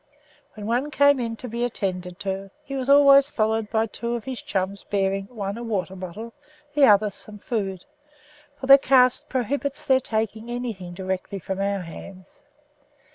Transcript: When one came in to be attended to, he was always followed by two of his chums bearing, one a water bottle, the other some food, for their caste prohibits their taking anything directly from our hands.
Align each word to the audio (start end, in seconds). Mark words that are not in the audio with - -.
When 0.55 0.65
one 0.65 0.89
came 0.89 1.19
in 1.19 1.35
to 1.35 1.47
be 1.47 1.63
attended 1.63 2.17
to, 2.21 2.49
he 2.63 2.73
was 2.75 2.89
always 2.89 3.29
followed 3.29 3.69
by 3.69 3.85
two 3.85 4.15
of 4.15 4.23
his 4.23 4.41
chums 4.41 4.83
bearing, 4.83 5.25
one 5.25 5.59
a 5.59 5.63
water 5.63 5.95
bottle, 5.95 6.33
the 6.73 6.85
other 6.85 7.11
some 7.11 7.37
food, 7.37 7.85
for 8.59 8.65
their 8.65 8.79
caste 8.79 9.29
prohibits 9.29 9.85
their 9.85 9.99
taking 9.99 10.49
anything 10.49 10.95
directly 10.95 11.37
from 11.37 11.59
our 11.61 11.81
hands. 11.81 12.41